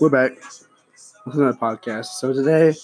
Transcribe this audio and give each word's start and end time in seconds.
we're 0.00 0.08
back 0.10 0.32
with 1.26 1.34
another 1.34 1.56
podcast. 1.56 2.06
So 2.06 2.32
today, 2.32 2.74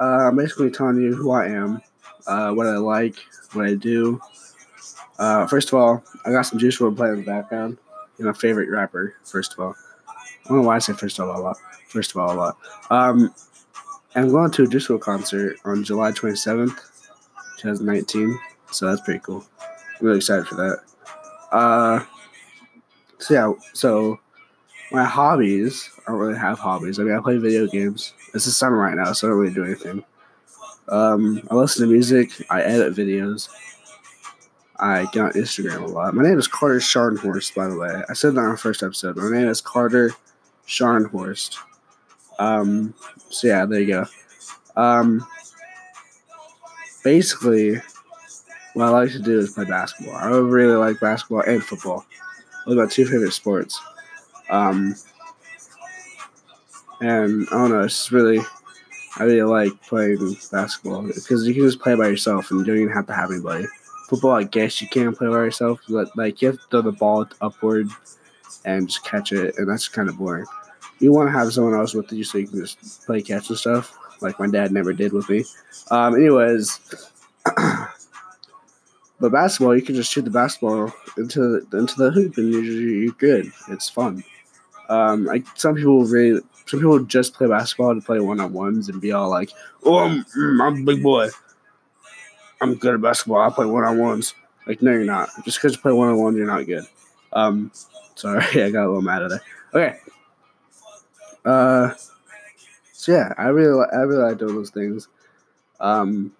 uh, 0.00 0.28
I'm 0.28 0.36
basically 0.36 0.70
telling 0.70 1.00
you 1.00 1.14
who 1.14 1.30
I 1.32 1.46
am, 1.46 1.80
uh, 2.26 2.52
what 2.52 2.66
I 2.66 2.76
like, 2.76 3.16
what 3.52 3.66
I 3.66 3.74
do. 3.74 4.20
Uh, 5.18 5.46
first 5.46 5.68
of 5.68 5.74
all, 5.74 6.04
I 6.24 6.30
got 6.30 6.42
some 6.42 6.58
Juice 6.58 6.78
WRLD 6.78 6.96
playing 6.96 7.14
in 7.14 7.20
the 7.20 7.26
background. 7.26 7.78
You 8.18 8.24
know, 8.24 8.32
favorite 8.32 8.70
rapper. 8.70 9.16
First 9.24 9.54
of 9.54 9.60
all, 9.60 9.74
I 10.08 10.48
don't 10.48 10.58
know 10.58 10.62
why 10.68 10.76
I 10.76 10.78
say 10.78 10.92
first 10.92 11.18
of 11.18 11.28
all 11.28 11.40
a 11.40 11.42
lot. 11.42 11.56
First 11.88 12.12
of 12.12 12.18
all, 12.18 12.32
a 12.32 12.36
lot. 12.36 12.56
Um, 12.90 13.34
I'm 14.14 14.30
going 14.30 14.50
to 14.52 14.62
a 14.62 14.66
Juice 14.66 14.88
WRLD 14.88 15.00
concert 15.00 15.56
on 15.64 15.82
July 15.82 16.12
27th, 16.12 16.76
2019. 17.58 18.38
So 18.70 18.86
that's 18.86 19.00
pretty 19.00 19.20
cool. 19.20 19.44
I'm 19.60 20.06
really 20.06 20.18
excited 20.18 20.46
for 20.46 20.54
that. 20.56 20.78
Uh, 21.50 22.04
so 23.18 23.34
yeah, 23.34 23.52
so 23.72 24.20
my 24.94 25.04
hobbies, 25.04 25.90
I 26.06 26.12
don't 26.12 26.20
really 26.20 26.38
have 26.38 26.58
hobbies. 26.58 27.00
I 27.00 27.02
mean, 27.02 27.16
I 27.16 27.20
play 27.20 27.36
video 27.36 27.66
games. 27.66 28.14
It's 28.32 28.44
the 28.44 28.52
summer 28.52 28.76
right 28.76 28.94
now, 28.94 29.12
so 29.12 29.26
I 29.26 29.30
don't 29.30 29.40
really 29.40 29.54
do 29.54 29.64
anything. 29.64 30.04
Um, 30.88 31.42
I 31.50 31.54
listen 31.54 31.86
to 31.86 31.92
music. 31.92 32.30
I 32.48 32.62
edit 32.62 32.94
videos. 32.94 33.48
I 34.76 35.06
get 35.12 35.24
on 35.24 35.32
Instagram 35.32 35.82
a 35.82 35.86
lot. 35.86 36.14
My 36.14 36.22
name 36.22 36.38
is 36.38 36.46
Carter 36.46 36.78
Scharnhorst, 36.78 37.54
by 37.54 37.66
the 37.68 37.76
way. 37.76 38.02
I 38.08 38.12
said 38.12 38.34
that 38.34 38.40
on 38.40 38.52
the 38.52 38.56
first 38.56 38.82
episode. 38.82 39.16
My 39.16 39.30
name 39.30 39.48
is 39.48 39.60
Carter 39.60 40.12
Scharnhorst. 40.66 41.56
Um, 42.38 42.94
so 43.30 43.48
yeah, 43.48 43.66
there 43.66 43.80
you 43.80 43.86
go. 43.86 44.06
Um, 44.76 45.26
basically, 47.02 47.80
what 48.74 48.86
I 48.86 48.90
like 48.90 49.10
to 49.10 49.20
do 49.20 49.38
is 49.38 49.54
play 49.54 49.64
basketball. 49.64 50.14
I 50.16 50.28
really 50.28 50.76
like 50.76 51.00
basketball 51.00 51.42
and 51.42 51.62
football. 51.64 52.04
Those 52.66 52.76
are 52.76 52.84
my 52.84 52.88
two 52.88 53.06
favorite 53.06 53.32
sports. 53.32 53.80
Um, 54.54 54.94
and 57.00 57.48
I 57.50 57.54
don't 57.56 57.70
know, 57.70 57.82
it's 57.82 58.12
really, 58.12 58.38
I 59.16 59.24
really 59.24 59.42
like 59.42 59.82
playing 59.82 60.36
basketball 60.52 61.02
because 61.02 61.44
you 61.44 61.54
can 61.54 61.64
just 61.64 61.80
play 61.80 61.96
by 61.96 62.06
yourself 62.06 62.50
and 62.50 62.60
you 62.60 62.66
don't 62.66 62.82
even 62.82 62.94
have 62.94 63.08
to 63.08 63.14
have 63.14 63.32
anybody. 63.32 63.66
Football, 64.08 64.30
I 64.30 64.44
guess 64.44 64.80
you 64.80 64.86
can 64.86 65.12
play 65.12 65.26
by 65.26 65.38
yourself, 65.38 65.80
but 65.88 66.16
like 66.16 66.40
you 66.40 66.48
have 66.48 66.58
to 66.58 66.66
throw 66.70 66.82
the 66.82 66.92
ball 66.92 67.26
upward 67.40 67.88
and 68.64 68.86
just 68.86 69.04
catch 69.04 69.32
it, 69.32 69.58
and 69.58 69.68
that's 69.68 69.88
kind 69.88 70.08
of 70.08 70.18
boring. 70.18 70.46
You 71.00 71.12
want 71.12 71.28
to 71.28 71.32
have 71.32 71.52
someone 71.52 71.74
else 71.74 71.92
with 71.92 72.12
you 72.12 72.22
so 72.22 72.38
you 72.38 72.46
can 72.46 72.60
just 72.60 73.04
play 73.06 73.22
catch 73.22 73.48
and 73.48 73.58
stuff, 73.58 73.98
like 74.20 74.38
my 74.38 74.46
dad 74.46 74.70
never 74.70 74.92
did 74.92 75.12
with 75.12 75.28
me. 75.28 75.44
Um, 75.90 76.14
anyways. 76.14 76.80
But 79.20 79.32
basketball, 79.32 79.76
you 79.76 79.82
can 79.82 79.94
just 79.94 80.12
shoot 80.12 80.24
the 80.24 80.30
basketball 80.30 80.92
into 81.16 81.38
the, 81.40 81.78
into 81.78 81.96
the 81.96 82.10
hoop 82.10 82.36
and 82.36 82.52
you're, 82.52 82.62
you're 82.62 83.12
good. 83.12 83.50
It's 83.68 83.88
fun. 83.88 84.24
Um, 84.88 85.24
like 85.24 85.44
some 85.54 85.74
people 85.74 86.04
really, 86.04 86.40
some 86.66 86.80
people 86.80 86.98
just 87.00 87.34
play 87.34 87.46
basketball 87.46 87.94
to 87.94 88.00
play 88.00 88.20
one 88.20 88.40
on 88.40 88.52
ones 88.52 88.88
and 88.88 89.00
be 89.00 89.12
all 89.12 89.30
like, 89.30 89.50
"Oh, 89.84 89.98
I'm, 89.98 90.24
mm, 90.24 90.62
I'm 90.62 90.82
a 90.82 90.84
big 90.84 91.02
boy. 91.02 91.28
I'm 92.60 92.74
good 92.74 92.94
at 92.94 93.00
basketball. 93.00 93.40
I 93.40 93.50
play 93.50 93.66
one 93.66 93.84
on 93.84 93.98
ones." 93.98 94.34
Like, 94.66 94.82
no, 94.82 94.92
you're 94.92 95.04
not. 95.04 95.28
Just 95.44 95.58
because 95.58 95.76
you 95.76 95.82
play 95.82 95.92
one 95.92 96.08
on 96.08 96.18
one, 96.18 96.36
you're 96.36 96.46
not 96.46 96.66
good. 96.66 96.84
Um, 97.32 97.70
sorry, 98.14 98.44
I 98.62 98.70
got 98.70 98.84
a 98.84 98.88
little 98.88 99.02
mad 99.02 99.22
at 99.22 99.32
it. 99.32 99.40
Okay. 99.74 99.98
Uh, 101.44 101.92
so 102.92 103.12
yeah, 103.12 103.34
I 103.36 103.48
really, 103.48 103.84
I 103.92 103.96
really 103.98 104.22
like 104.22 104.38
doing 104.38 104.54
those 104.54 104.70
things. 104.70 105.08
Um, 105.80 106.32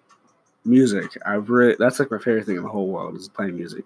music. 0.65 1.17
I 1.25 1.33
really 1.33 1.75
that's 1.77 1.99
like 1.99 2.11
my 2.11 2.17
favorite 2.17 2.45
thing 2.45 2.57
in 2.57 2.63
the 2.63 2.69
whole 2.69 2.87
world 2.87 3.15
is 3.15 3.29
playing 3.29 3.55
music. 3.55 3.85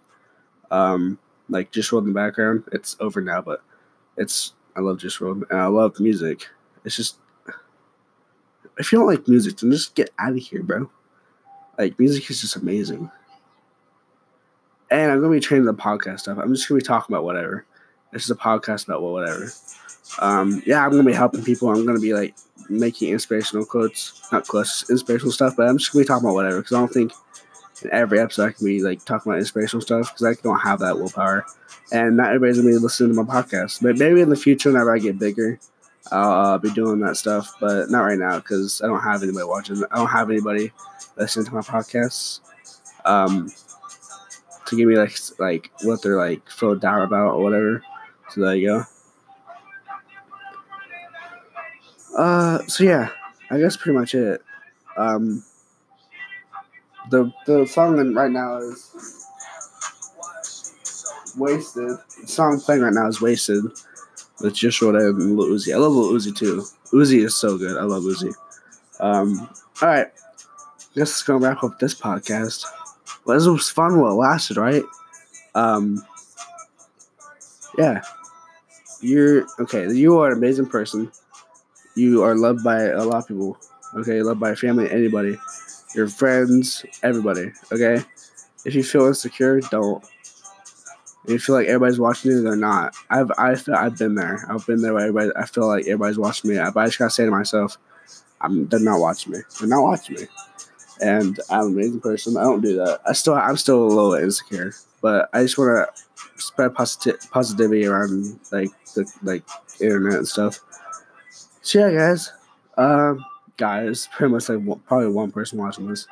Um, 0.71 1.19
like 1.49 1.71
Juice 1.71 1.89
WRLD 1.89 2.02
in 2.02 2.07
the 2.07 2.13
background. 2.13 2.63
It's 2.71 2.95
over 2.99 3.21
now, 3.21 3.41
but 3.41 3.61
it's 4.19 4.53
I 4.75 4.81
love 4.81 4.99
Juice 4.99 5.19
and 5.19 5.45
I 5.51 5.65
love 5.65 5.99
music. 5.99 6.47
It's 6.85 6.95
just 6.95 7.17
if 8.77 8.91
you 8.91 8.99
don't 8.99 9.07
like 9.07 9.27
music, 9.27 9.57
then 9.57 9.71
just 9.71 9.95
get 9.95 10.11
out 10.19 10.31
of 10.31 10.37
here, 10.37 10.61
bro. 10.61 10.89
Like 11.77 11.97
music 11.97 12.29
is 12.29 12.41
just 12.41 12.55
amazing. 12.55 13.09
And 14.91 15.11
I'm 15.11 15.21
gonna 15.21 15.33
be 15.33 15.39
training 15.39 15.65
the 15.65 15.73
podcast 15.73 16.21
stuff. 16.21 16.37
I'm 16.37 16.53
just 16.53 16.67
gonna 16.67 16.79
be 16.79 16.85
talking 16.85 17.13
about 17.13 17.23
whatever. 17.23 17.65
This 18.11 18.23
is 18.23 18.31
a 18.31 18.35
podcast 18.35 18.85
about 18.85 19.02
whatever. 19.02 19.52
Um, 20.19 20.61
yeah, 20.65 20.83
I'm 20.83 20.91
gonna 20.91 21.03
be 21.03 21.13
helping 21.13 21.43
people. 21.43 21.69
I'm 21.69 21.85
gonna 21.85 21.99
be 21.99 22.13
like 22.13 22.35
making 22.69 23.11
inspirational 23.11 23.65
quotes, 23.65 24.29
not 24.31 24.47
quotes, 24.47 24.89
inspirational 24.89 25.31
stuff. 25.31 25.55
But 25.55 25.67
I'm 25.67 25.77
just 25.77 25.91
gonna 25.91 26.03
be 26.03 26.08
talking 26.08 26.25
about 26.25 26.35
whatever 26.35 26.58
because 26.58 26.73
I 26.73 26.79
don't 26.79 26.93
think 26.93 27.13
in 27.83 27.91
every 27.91 28.19
episode 28.19 28.49
I 28.49 28.51
can 28.51 28.65
be 28.65 28.81
like 28.81 29.03
talking 29.05 29.31
about 29.31 29.39
inspirational 29.39 29.81
stuff 29.81 30.13
because 30.13 30.25
I 30.37 30.41
don't 30.41 30.59
have 30.59 30.79
that 30.79 30.97
willpower, 30.97 31.45
and 31.91 32.17
not 32.17 32.27
everybody's 32.27 32.57
gonna 32.57 32.69
be 32.69 32.77
listening 32.77 33.15
to 33.15 33.23
my 33.23 33.41
podcast. 33.41 33.81
But 33.81 33.97
maybe 33.97 34.21
in 34.21 34.29
the 34.29 34.35
future, 34.35 34.71
whenever 34.71 34.95
I 34.95 34.99
get 34.99 35.19
bigger, 35.19 35.59
I'll 36.11 36.53
uh, 36.53 36.57
be 36.57 36.71
doing 36.71 36.99
that 37.01 37.17
stuff. 37.17 37.55
But 37.59 37.89
not 37.89 38.01
right 38.01 38.17
now 38.17 38.39
because 38.39 38.81
I 38.81 38.87
don't 38.87 39.01
have 39.01 39.23
anybody 39.23 39.45
watching. 39.45 39.83
I 39.91 39.97
don't 39.97 40.07
have 40.07 40.29
anybody 40.29 40.71
listening 41.17 41.45
to 41.45 41.53
my 41.53 41.61
podcasts. 41.61 42.41
Um, 43.05 43.49
to 44.69 44.75
give 44.75 44.87
me 44.87 44.95
like 44.95 45.17
like 45.39 45.71
what 45.83 46.01
they're 46.01 46.17
like 46.17 46.49
feel 46.49 46.75
down 46.75 47.01
about 47.01 47.33
or 47.33 47.43
whatever. 47.43 47.83
So 48.29 48.41
there 48.41 48.55
you 48.55 48.67
go. 48.67 48.83
Uh, 52.17 52.65
so 52.67 52.83
yeah, 52.83 53.09
I 53.49 53.59
guess 53.59 53.77
pretty 53.77 53.97
much 53.97 54.13
it. 54.13 54.41
Um, 54.97 55.43
the 57.09 57.31
the 57.45 57.65
song 57.65 58.14
right 58.14 58.31
now 58.31 58.58
is 58.58 59.25
"Wasted." 61.37 61.97
The 62.21 62.27
song 62.27 62.59
playing 62.59 62.81
right 62.81 62.93
now 62.93 63.08
is 63.08 63.21
"Wasted" 63.21 63.64
with 64.42 64.53
WRLD 64.53 65.21
and 65.21 65.37
Lil 65.37 65.49
Uzi. 65.49 65.73
I 65.73 65.77
love 65.77 65.93
Lil 65.93 66.11
Uzi 66.14 66.36
too. 66.36 66.64
Uzi 66.93 67.23
is 67.23 67.36
so 67.36 67.58
good. 67.58 67.77
I 67.77 67.83
love 67.83 68.03
Uzi. 68.03 68.33
Um, 68.99 69.49
all 69.81 69.89
right, 69.89 70.08
guess 70.95 71.09
let's 71.09 71.23
go 71.23 71.37
wrap 71.37 71.64
up 71.64 71.80
this 71.80 71.95
podcast. 71.95 72.65
Well, 73.26 73.37
this 73.37 73.47
was 73.47 73.70
fun 73.70 73.99
while 73.99 74.11
it 74.11 74.15
lasted, 74.15 74.58
right? 74.58 74.83
Um, 75.55 76.03
yeah, 77.77 78.02
you're 79.02 79.45
okay. 79.59 79.91
You 79.91 80.20
are 80.20 80.31
an 80.31 80.37
amazing 80.37 80.67
person 80.67 81.11
you 81.99 82.23
are 82.23 82.36
loved 82.36 82.64
by 82.64 82.83
a 82.83 83.03
lot 83.03 83.17
of 83.17 83.27
people. 83.27 83.58
Okay, 83.95 84.21
loved 84.21 84.39
by 84.39 84.55
family, 84.55 84.89
anybody, 84.89 85.37
your 85.94 86.08
friends, 86.08 86.86
everybody. 87.04 87.52
Okay, 87.72 88.04
if 88.66 88.76
you 88.76 88.83
feel 88.83 89.05
insecure, 89.05 89.60
don't. 89.61 90.04
If 91.26 91.32
you 91.32 91.39
feel 91.39 91.55
like 91.55 91.67
everybody's 91.67 92.00
watching 92.00 92.32
you, 92.32 92.42
they're 92.42 92.55
not. 92.55 92.95
I've 93.10 93.32
I've 93.38 93.67
I've 93.70 93.98
been 93.98 94.16
there. 94.16 94.45
I've 94.50 94.66
been 94.66 94.82
there. 94.82 94.94
Where 94.94 95.08
everybody, 95.08 95.32
I 95.36 95.45
feel 95.45 95.67
like 95.67 95.83
everybody's 95.83 96.17
watching 96.17 96.52
me. 96.52 96.58
But 96.58 96.77
I 96.77 96.86
just 96.86 97.00
gotta 97.00 97.11
say 97.11 97.26
to 97.26 97.32
myself, 97.32 97.77
I'm 98.42 98.67
they're 98.67 98.80
not 98.80 99.00
watching 99.00 99.33
me. 99.33 99.39
They're 99.60 99.70
not 99.70 99.83
watching 99.83 100.16
me. 100.16 100.27
And 101.02 101.39
I'm 101.50 101.67
an 101.67 101.73
amazing 101.73 102.02
person. 102.02 102.38
I 102.38 102.44
don't 102.44 102.61
do 102.61 102.76
that. 102.77 103.02
I 103.06 103.14
still 103.14 103.33
I'm 103.33 103.58
still 103.58 103.83
a 103.83 103.88
little 103.88 104.14
insecure, 104.14 104.73
but 105.02 105.30
I 105.33 105.44
just 105.44 105.58
want 105.58 105.88
to 105.88 106.42
spread 106.42 106.73
positive 106.73 107.20
positivity 107.32 107.86
around 107.86 108.39
like 108.52 108.70
the 108.95 109.11
like 109.23 109.44
internet 109.82 110.17
and 110.20 110.27
stuff. 110.27 110.60
So 111.61 111.80
yeah, 111.80 111.92
guys, 111.92 112.32
um, 112.77 113.23
guys, 113.59 114.08
pretty 114.14 114.33
much 114.33 114.49
like 114.49 114.86
probably 114.87 115.09
one 115.09 115.31
person 115.31 115.59
watching 115.59 115.87
this. 115.87 116.08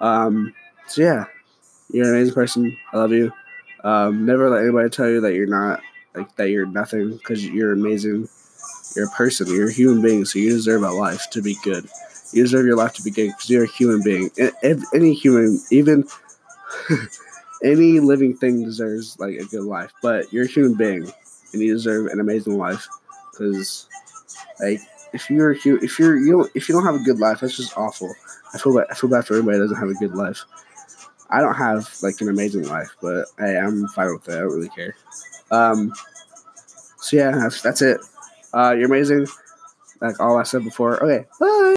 Um, 0.00 0.54
so 0.86 1.02
yeah, 1.02 1.24
you're 1.90 2.06
an 2.06 2.14
amazing 2.14 2.34
person. 2.34 2.76
I 2.92 2.96
love 2.96 3.12
you. 3.12 3.32
Um, 3.84 4.24
never 4.24 4.48
let 4.48 4.62
anybody 4.62 4.88
tell 4.88 5.08
you 5.08 5.20
that 5.20 5.34
you're 5.34 5.46
not 5.46 5.80
like 6.14 6.34
that 6.36 6.50
you're 6.50 6.66
nothing 6.66 7.16
because 7.16 7.44
you're 7.46 7.72
amazing. 7.72 8.28
You're 8.94 9.08
a 9.08 9.10
person. 9.10 9.48
You're 9.48 9.68
a 9.68 9.72
human 9.72 10.00
being, 10.00 10.24
so 10.24 10.38
you 10.38 10.50
deserve 10.50 10.84
a 10.84 10.90
life 10.90 11.28
to 11.30 11.42
be 11.42 11.56
good. 11.64 11.88
You 12.32 12.44
deserve 12.44 12.64
your 12.64 12.76
life 12.76 12.94
to 12.94 13.02
be 13.02 13.10
good 13.10 13.28
because 13.28 13.50
you're 13.50 13.64
a 13.64 13.68
human 13.68 14.02
being. 14.02 14.30
Any 14.94 15.14
human, 15.14 15.60
even 15.70 16.04
any 17.64 18.00
living 18.00 18.36
thing, 18.36 18.64
deserves 18.64 19.18
like 19.18 19.34
a 19.34 19.44
good 19.44 19.64
life. 19.64 19.92
But 20.02 20.32
you're 20.32 20.44
a 20.44 20.48
human 20.48 20.74
being, 20.74 21.10
and 21.52 21.62
you 21.62 21.74
deserve 21.74 22.06
an 22.06 22.20
amazing 22.20 22.56
life 22.56 22.86
because, 23.30 23.88
like, 24.60 24.80
if 25.12 25.30
you're 25.30 25.52
if 25.52 25.98
you're 25.98 26.16
you 26.16 26.32
don't, 26.32 26.50
if 26.54 26.68
you 26.68 26.74
don't 26.74 26.84
have 26.84 26.94
a 26.94 27.04
good 27.04 27.18
life, 27.18 27.40
that's 27.40 27.56
just 27.56 27.76
awful. 27.76 28.12
I 28.54 28.58
feel 28.58 28.74
bad. 28.74 28.86
I 28.90 28.94
feel 28.94 29.10
bad 29.10 29.26
for 29.26 29.34
everybody 29.34 29.58
that 29.58 29.64
doesn't 29.64 29.78
have 29.78 29.88
a 29.88 29.94
good 29.94 30.14
life. 30.14 30.44
I 31.30 31.40
don't 31.40 31.54
have 31.54 31.88
like 32.02 32.20
an 32.20 32.28
amazing 32.28 32.64
life, 32.68 32.90
but 33.00 33.26
hey, 33.38 33.56
I'm 33.56 33.88
fine 33.88 34.12
with 34.12 34.28
it. 34.28 34.34
I 34.34 34.40
don't 34.40 34.52
really 34.52 34.68
care. 34.68 34.94
Um, 35.50 35.94
so 36.98 37.16
yeah, 37.16 37.30
that's, 37.30 37.62
that's 37.62 37.80
it. 37.80 38.00
Uh, 38.52 38.74
you're 38.76 38.86
amazing. 38.86 39.26
Like 40.00 40.20
all 40.20 40.38
I 40.38 40.42
said 40.42 40.64
before. 40.64 41.02
Okay, 41.02 41.26
bye. 41.40 41.62